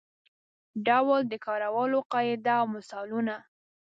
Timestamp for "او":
2.61-2.65